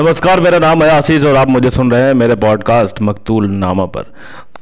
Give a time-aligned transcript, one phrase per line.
[0.00, 3.84] नमस्कार, मेरा नाम है आशीष और आप मुझे सुन रहे हैं मेरे पॉडकास्ट मकतूल नामा
[3.84, 4.02] पर।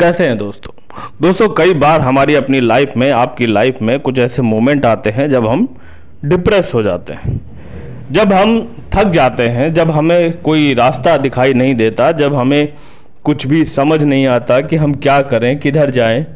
[0.00, 0.94] कैसे हैं दोस्तों?
[1.22, 5.30] दोस्तों, कई बार हमारी अपनी लाइफ में, आपकी लाइफ में कुछ ऐसे मोमेंट आते हैं
[5.30, 5.76] जब हम
[6.24, 7.40] डिप्रेस हो जाते हैं।
[8.12, 12.72] जब हम थक जाते हैं, जब हमें कोई रास्ता दिखाई नहीं देता, जब हमें
[13.24, 16.26] कुछ भी समझ नहीं आता कि हम क्या करें, किधर जाएँ,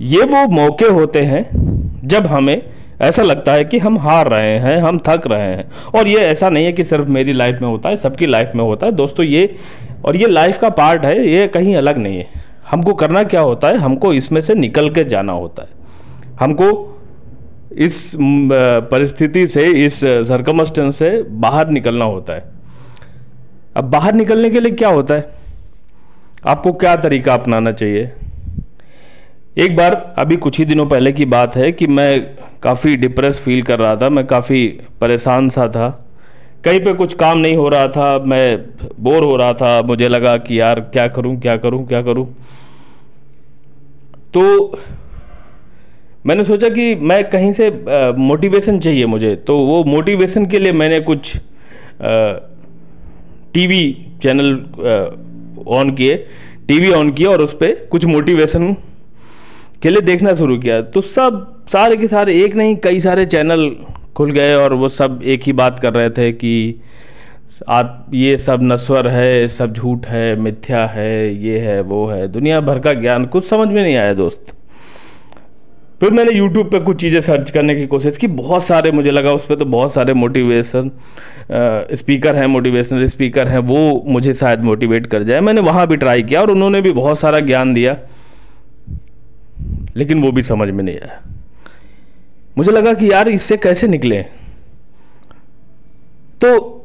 [0.00, 1.48] ये वो मौके होते हैं
[2.04, 6.08] जब हमें ऐसा लगता है कि हम हार रहे हैं, हम थक रहे हैं। और
[6.08, 8.86] ये ऐसा नहीं है कि सिर्फ़ मेरी लाइफ में होता है, सबकी लाइफ में होता
[8.86, 9.54] है। दोस्तों, ये,
[10.04, 12.26] और ये लाइफ का पार्ट है, ये कहीं अलग नहीं है।
[12.70, 13.76] हमको करना क्या होता है?
[13.76, 15.68] हमको इसमें से निकल के जाना होता है।
[16.40, 16.88] हमको
[17.72, 18.12] इस
[18.90, 22.44] परिस्थिति से, इस सरकमस्टेंस से बाहर निकलना होता है।
[23.76, 25.28] अब बाहर निकलने के लिए क्या होता है?
[26.46, 28.12] आपको क्या तरीका अपनाना चाहिए?
[29.56, 33.62] एक बार, अभी कुछ ही दिनों पहले की बात है कि मैं काफ़ी डिप्रेस फील
[33.62, 34.66] कर रहा था, मैं काफ़ी
[35.00, 35.88] परेशान सा था।
[36.64, 38.56] कहीं पे कुछ काम नहीं हो रहा था, मैं
[39.00, 42.26] बोर हो रहा था, मुझे लगा कि यार क्या करूँ क्या करूँ क्या करूँ।
[44.34, 44.78] तो
[46.26, 47.68] मैंने सोचा कि मैं कहीं से
[48.18, 51.36] मोटिवेशन चाहिए मुझे। तो वो मोटिवेशन के लिए मैंने कुछ
[53.54, 53.82] टीवी
[54.22, 54.52] चैनल
[55.68, 56.16] ऑन किए
[56.68, 58.74] टीवी ऑन किया और उस पर कुछ मोटिवेशन
[59.82, 63.70] के लिए देखना शुरू किया। तो सब, सारे के सारे एक नहीं, कई सारे चैनल
[64.16, 66.80] खुल गए और वो सब एक ही बात कर रहे थे कि
[67.68, 72.60] आप, ये सब नस्वर है सब झूठ है, मिथ्या है, ये है, वो है। दुनिया
[72.60, 74.54] भर का ज्ञान कुछ समझ में नहीं आया दोस्त।
[76.00, 79.32] फिर मैंने यूट्यूब पे कुछ चीज़ें सर्च करने की कोशिश की। बहुत सारे मुझे लगा
[79.32, 80.90] उस पर तो बहुत सारे मोटिवेशन
[81.94, 86.22] स्पीकर हैं मोटिवेशनल स्पीकर हैं, वो मुझे शायद मोटिवेट कर जाए। मैंने वहाँ भी ट्राई
[86.22, 87.96] किया और उन्होंने भी बहुत सारा ज्ञान दिया।
[89.96, 91.20] लेकिन वो भी समझ में नहीं आया।
[92.58, 94.22] मुझे लगा कि यार इससे कैसे निकले?
[96.40, 96.78] तो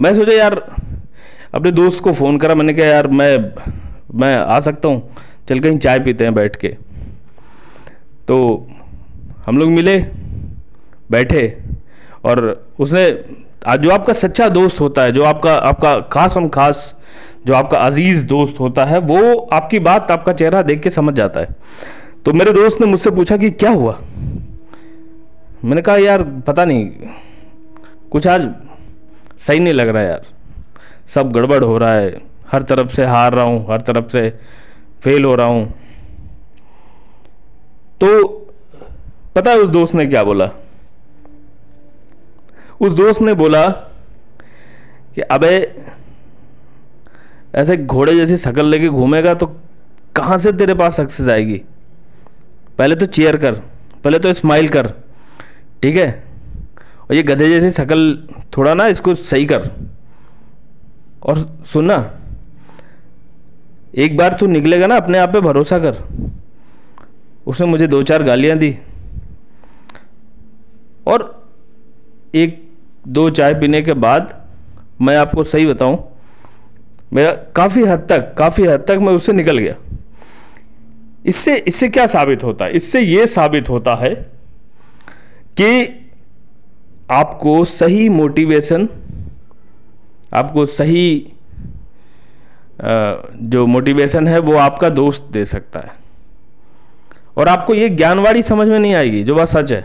[0.00, 0.54] मैं सोचा, यार,
[1.54, 3.52] अपने दोस्त को फ़ोन करा। मैंने कहा, यार, मैं
[4.14, 5.10] मैं आ सकता हूँ।
[5.48, 6.68] चल कहीं चाय पीते हैं बैठ के।
[8.28, 8.66] तो
[9.46, 9.98] हम लोग मिले,
[11.10, 11.58] बैठे,
[12.24, 13.10] और उसने
[13.78, 16.94] जो आपका सच्चा दोस्त होता है, जो आपका आपका खास हम खास,
[17.46, 21.40] जो आपका अज़ीज़ दोस्त होता है, वो आपकी बात, आपका चेहरा देख के समझ जाता
[21.40, 21.48] है।
[22.24, 24.00] तो मेरे दोस्त ने मुझसे पूछा कि क्या हुआ?
[25.64, 26.90] मैंने कहा, यार, पता नहीं।
[28.10, 28.54] कुछ आज
[29.46, 30.22] सही नहीं लग रहा यार।
[31.06, 32.20] सब गड़बड़ हो रहा है।
[32.52, 34.38] हर तरफ़ से हार रहा हूँ, हर तरफ़ से
[35.04, 35.74] फेल हो रहा हूँ।
[38.00, 38.28] तो
[39.34, 40.50] पता है उस दोस्त ने क्या बोला?
[42.80, 43.68] उस दोस्त ने बोला
[45.14, 45.76] कि, अबे,
[47.54, 49.46] ऐसे घोड़े जैसी शक्ल लेके घूमेगा तो
[50.16, 51.62] कहाँ से तेरे पास सक्सेस आएगी?
[52.78, 53.54] पहले तो चेयर कर,
[54.04, 54.86] पहले तो स्माइल कर,
[55.82, 56.08] ठीक है?
[57.00, 59.70] और ये गधे जैसी शक्ल थोड़ा ना इसको सही कर।
[61.22, 61.38] और
[61.72, 61.96] सुनना
[63.94, 65.96] एक बार तू निकलेगा ना, अपने आप पे भरोसा कर।
[67.46, 68.76] उसने मुझे दो चार गालियाँ दी।
[71.06, 71.28] और
[72.34, 72.62] एक,
[73.08, 74.34] दो चाय पीने के बाद
[75.00, 75.98] मैं आपको सही बताऊँ,
[77.12, 79.74] मेरा काफ़ी हद तक, काफ़ी हद तक मैं उससे निकल गया।
[81.24, 82.64] इससे इससे क्या साबित होता?
[82.64, 84.14] है इससे ये साबित होता है
[85.60, 85.98] कि
[87.10, 88.88] आपको सही मोटिवेशन
[90.34, 91.32] आपको सही
[92.82, 95.90] जो मोटिवेशन है वो आपका दोस्त दे सकता है।
[97.36, 99.84] और आपको ये ज्ञानवाड़ी समझ में नहीं आएगी, जो बात सच है।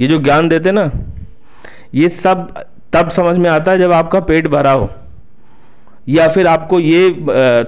[0.00, 0.90] ये जो ज्ञान देते ना,
[1.94, 2.52] ये सब
[2.92, 4.88] तब समझ में आता है जब आपका पेट भरा हो,
[6.08, 7.10] या फिर आपको ये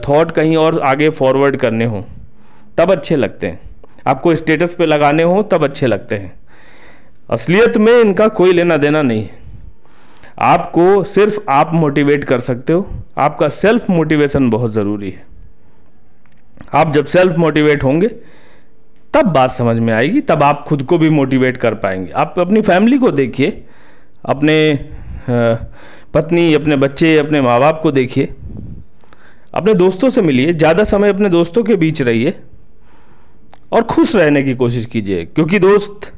[0.08, 2.04] थॉट कहीं और आगे फॉरवर्ड करने हो।
[2.78, 3.60] तब अच्छे लगते हैं।
[4.06, 6.32] आपको स्टेटस पे लगाने हो, तब अच्छे लगते हैं।
[7.30, 9.42] असलियत में इनका कोई लेना देना नहीं है।
[10.38, 12.86] आपको सिर्फ़ आप मोटिवेट कर सकते हो।
[13.18, 15.24] आपका सेल्फ मोटिवेशन बहुत ज़रूरी है।
[16.74, 18.08] आप जब सेल्फ मोटिवेट होंगे,
[19.14, 22.60] तब बात समझ में आएगी, तब आप खुद को भी मोटिवेट कर पाएँगे। आप अपनी
[22.60, 23.62] फैमिली को देखिए,
[24.24, 24.78] अपने
[26.14, 28.34] पत्नी, अपने बच्चे, अपने माँ बाप को देखिए।
[29.54, 32.34] अपने दोस्तों से मिलिए, ज़्यादा समय अपने दोस्तों के बीच रहिए।
[33.74, 36.12] और खुश रहने की कोशिश कीजिए, क्योंकि दोस्त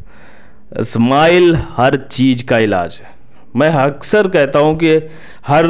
[0.82, 3.14] स्माइल हर चीज़ का इलाज है।
[3.56, 4.94] मैं अक्सर कहता हूँ कि
[5.46, 5.66] हर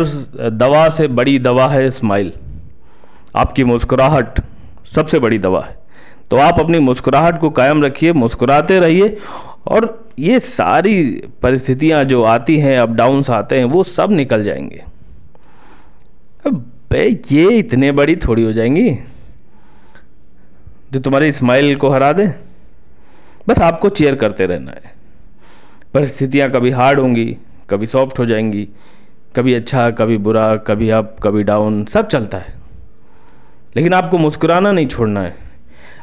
[0.52, 2.32] दवा से बड़ी दवा है स्माइल
[3.36, 4.40] आपकी मुस्कुराहट
[4.94, 5.76] सबसे बड़ी दवा है।
[6.30, 9.16] तो आप अपनी मुस्कुराहट को कायम रखिए, मुस्कुराते रहिए,
[9.68, 11.02] और ये सारी
[11.42, 14.82] परिस्थितियाँ जो आती हैं अप डाउन्स आते हैं, वो सब निकल जाएँगे।
[16.46, 16.72] अब
[17.32, 18.90] ये इतने बड़ी थोड़ी हो जाएँगी।
[20.96, 22.26] जो तुम्हारी स्माइल को हरा दे,
[23.48, 24.93] बस आपको चेयर करते रहना है।
[25.94, 27.37] परिस्थितियाँ कभी हार्ड होंगी,
[27.70, 28.62] कभी सॉफ्ट हो जाएँगी,
[29.37, 32.54] कभी अच्छा कभी बुरा, कभी अप कभी डाउन सब चलता है।
[33.76, 35.34] लेकिन आपको मुस्कुराना नहीं छोड़ना है,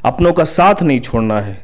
[0.06, 1.58] अपनों का साथ नहीं छोड़ना है,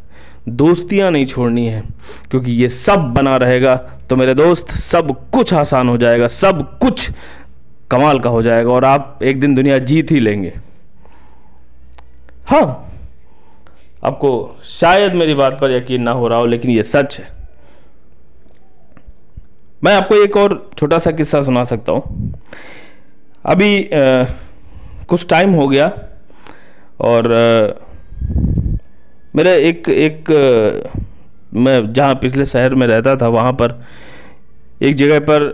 [0.50, 1.84] दोस्तियाँ नहीं छोड़नी है,
[2.32, 3.76] क्योंकि ये सब बना रहेगा
[4.10, 7.10] तो मेरे दोस्त, सब कुछ आसान हो जाएगा, सब कुछ
[7.92, 10.54] कमाल का हो जाएगा और आप एक दिन दुनिया जीत ही लेंगे।
[12.48, 12.86] हाँ
[14.06, 17.28] आपको शायद मेरी बात पर यकीन ना हो रहा हो लेकिन ये सच है।
[19.84, 22.34] मैं आपको एक और छोटा सा किस्सा सुना सकता हूँ।
[23.46, 24.24] अभी आ,
[25.10, 25.92] कुछ टाइम हो गया
[27.02, 27.74] और आ,
[29.36, 31.00] मेरा एक एक आ,
[31.54, 33.80] मैं जहाँ पिछले शहर में रहता था वहाँ पर
[34.82, 35.54] एक जगह पर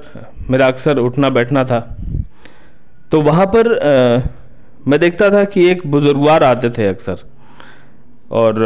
[0.50, 1.80] मेरा अक्सर उठना बैठना था।
[3.12, 4.21] तो वहाँ पर आ,
[4.88, 7.24] मैं देखता था कि एक बुजुर्गवार आते थे अक्सर।
[8.31, 8.62] और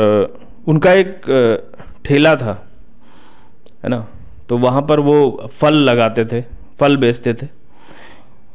[0.67, 1.21] उनका एक
[2.05, 2.51] ठेला था,
[3.83, 4.05] है ना?
[4.49, 6.41] तो वहाँ पर वो फल लगाते थे,
[6.79, 7.47] फल बेचते थे।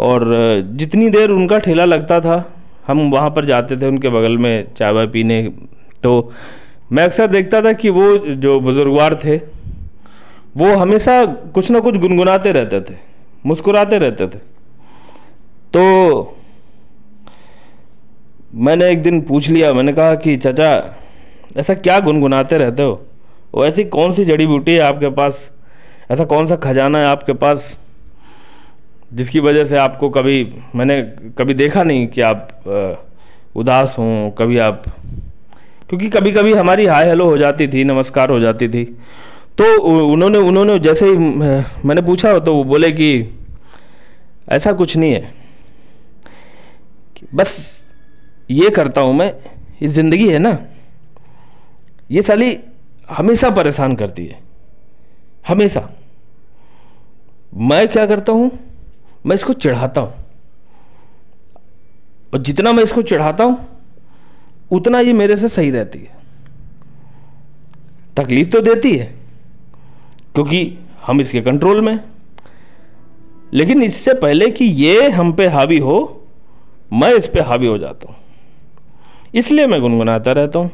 [0.01, 0.25] और
[0.75, 2.45] जितनी देर उनका ठेला लगता था,
[2.87, 5.43] हम वहाँ पर जाते थे उनके बगल में चाय वाय पीने।
[6.03, 6.33] तो
[6.93, 9.37] मैं अक्सर देखता था कि वो जो बुजुर्गवार थे,
[10.57, 12.97] वो हमेशा कुछ ना कुछ गुनगुनाते रहते थे,
[13.47, 14.39] मुस्कुराते रहते थे।
[15.75, 16.37] तो
[18.55, 20.99] मैंने एक दिन पूछ लिया, मैंने कहा कि, चाचा,
[21.57, 23.07] ऐसा क्या गुनगुनाते रहते हो?
[23.55, 25.51] वो ऐसी कौन सी जड़ी बूटी है आपके पास?
[26.11, 27.77] ऐसा कौन सा खजाना है आपके पास,
[29.13, 31.01] जिसकी वजह से आपको कभी, मैंने
[31.39, 32.49] कभी देखा नहीं कि आप
[33.57, 34.83] उदास हों, कभी आप,
[35.89, 38.85] क्योंकि कभी कभी हमारी हाय हेलो हो जाती थी, नमस्कार हो जाती थी।
[39.59, 39.81] तो
[40.13, 43.39] उन्होंने उन्होंने जैसे ही मैंने पूछा तो वो बोले कि,
[44.49, 45.33] ऐसा कुछ नहीं है।
[47.35, 47.74] बस
[48.51, 49.33] ये करता हूँ मैं,
[49.83, 50.59] ये ज़िंदगी है ना?
[52.11, 52.57] ये साली
[53.11, 54.39] हमेशा परेशान करती है।
[55.49, 55.89] हमेशा।
[57.55, 58.51] मैं क्या करता हूँ?
[59.27, 60.13] मैं इसको चढ़ाता हूँ।
[62.35, 63.59] और जितना मैं इसको चढ़ाता हूँ,
[64.73, 66.13] उतना ये मेरे से सही रहती है।
[68.17, 69.07] तकलीफ़ तो देती है,
[70.35, 71.99] क्योंकि हम इसके कंट्रोल में
[73.53, 76.27] लेकिन इससे पहले कि ये हम पे हावी हो,
[76.93, 78.17] मैं इस पे हावी हो जाता हूँ।
[79.35, 80.71] इसलिए मैं गुनगुनाता रहता हूँ।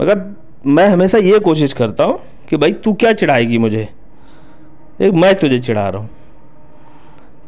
[0.00, 0.36] मगर
[0.66, 3.88] मैं हमेशा ये कोशिश करता हूँ कि भाई तू क्या चिढ़ाएगी मुझे?
[5.00, 6.10] एक मैं तुझे चिढ़ा रहा हूँ।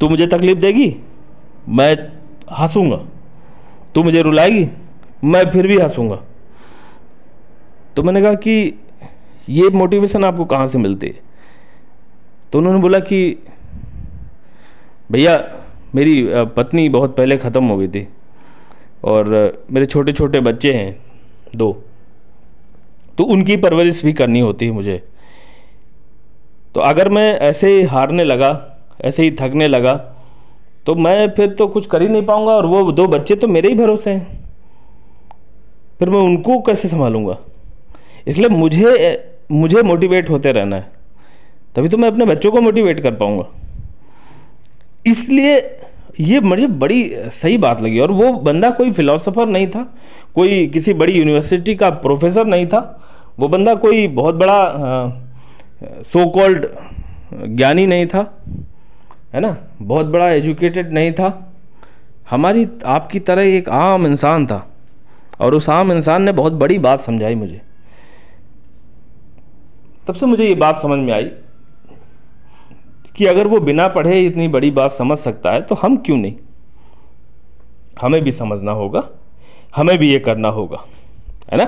[0.01, 0.97] तू मुझे तकलीफ़ देगी?
[1.69, 2.13] मैं
[2.59, 2.97] हंसूँगा।
[3.95, 4.69] तू मुझे रुलाएगी?
[5.25, 6.19] मैं फिर भी हंसूँगा।
[7.97, 8.79] तो मैंने कहा कि
[9.49, 11.21] ये मोटिवेशन आपको कहाँ से मिलती है?
[12.53, 13.39] तो उन्होंने बोला कि,
[15.13, 15.55] भैया,
[15.95, 18.09] मेरी पत्नी बहुत पहले ख़त्म हो गई थी।
[19.05, 19.27] और
[19.71, 20.97] मेरे छोटे छोटे बच्चे हैं,
[21.57, 21.73] दो।
[23.19, 25.03] तो उनकी परवरिश भी करनी होती है मुझे।
[26.75, 28.51] तो अगर मैं ऐसे ही हारने लगा,
[29.01, 29.95] ऐसे ही थकने लगा
[30.87, 33.69] तो मैं फिर तो कुछ कर ही नहीं पाऊँगा और वो दो बच्चे तो मेरे
[33.69, 34.41] ही भरोसे हैं।
[35.99, 37.37] फिर मैं उनको कैसे संभालूँगा?
[38.27, 40.91] इसलिए मुझे मुझे मोटिवेट होते रहना है।
[41.77, 43.45] तभी तो मैं अपने बच्चों को मोटिवेट कर पाऊँगा।
[45.07, 45.61] इसलिए
[46.21, 49.83] ये मुझे बड़ी सही बात लगी और वो बंदा कोई फिलोसोफर नहीं था,
[50.35, 52.81] कोई किसी बड़ी यूनिवर्सिटी का प्रोफेसर नहीं था,
[53.39, 54.59] वो बंदा कोई बहुत बड़ा
[55.83, 56.67] सो कॉल्ड
[57.57, 58.27] ज्ञानी नहीं था,
[59.35, 59.57] है ना?
[59.83, 61.55] बहुत बड़ा एजुकेटेड नहीं था।
[62.31, 64.67] हमारी, आपकी तरह एक आम इंसान था
[65.41, 67.61] और उस आम इंसान ने बहुत बड़ी बात समझाई मुझे।
[70.07, 71.31] तब से मुझे ये बात समझ में आई
[73.17, 76.35] कि अगर वो बिना पढ़े इतनी बड़ी बात समझ सकता है तो हम क्यों नहीं?
[78.01, 79.03] हमें भी समझना होगा,
[79.77, 80.85] हमें भी ये करना होगा,
[81.53, 81.65] है ना?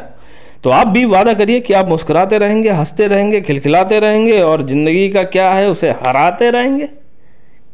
[0.64, 5.08] तो आप भी वादा करिए कि आप मुस्कुराते रहेंगे, हँसते रहेंगे, खिलखिलाते रहेंगे, और ज़िंदगी
[5.08, 6.88] का क्या है उसे हराते रहेंगे।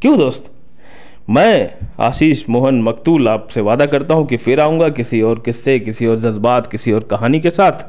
[0.02, 0.50] क्यों दोस्त?
[1.30, 6.06] मैं आशीष मोहन मकतूल आपसे वादा करता हूँ कि फिर आऊँगा किसी और किस्से, किसी
[6.06, 7.84] और जज्बात, किसी और कहानी के साथ।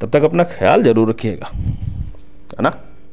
[0.00, 2.70] तब तक अपना ख्याल ज़रूर रखिएगा, है ना?